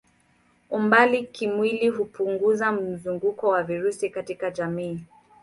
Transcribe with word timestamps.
Umbali 0.69 1.23
kimwili 1.25 1.89
hupunguza 1.89 2.71
mzunguko 2.71 3.47
wa 3.49 3.63
virusi 3.63 4.09
katika 4.09 4.51
jamii. 4.51 4.99